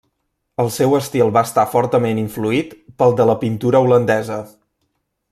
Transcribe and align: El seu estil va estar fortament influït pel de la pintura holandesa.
El 0.61 0.69
seu 0.75 0.95
estil 0.99 1.33
va 1.35 1.43
estar 1.47 1.65
fortament 1.73 2.21
influït 2.21 2.73
pel 3.03 3.13
de 3.19 3.27
la 3.31 3.35
pintura 3.43 3.83
holandesa. 3.87 4.39